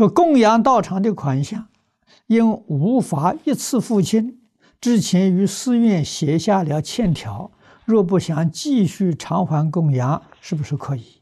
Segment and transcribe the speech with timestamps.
[0.00, 1.68] 说供养道场的款项，
[2.26, 4.40] 因无法一次付清，
[4.80, 7.50] 之前于寺院写下了欠条，
[7.84, 11.20] 若不想继续偿还供养，是不是可以？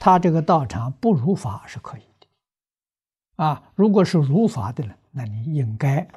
[0.00, 6.08] 他这个道场不如法是可以的，啊，如果是如法的呢，那你应该，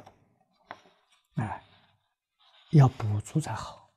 [1.36, 1.62] 哎，
[2.72, 3.90] 要补足才好，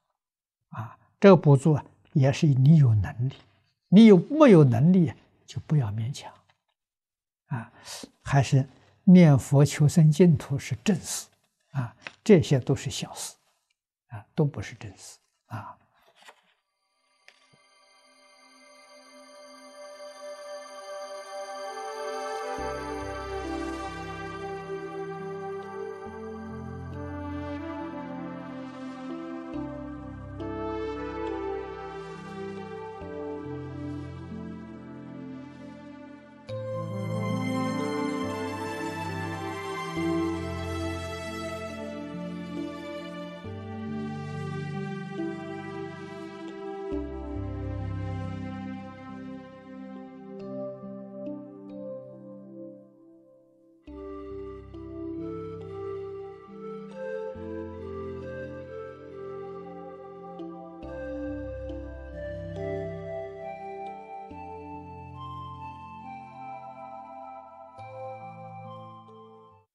[0.70, 1.84] 啊，这个补足啊，
[2.14, 3.34] 也是你有能力，
[3.89, 5.11] 你有没有能力
[5.48, 6.32] 就不要勉强，
[7.48, 7.71] 啊，
[8.21, 8.68] 还是
[9.04, 11.28] 念佛求生净土是正事，
[11.71, 13.36] 啊，这些都是小事，
[14.07, 15.78] 啊，都不是正事，啊。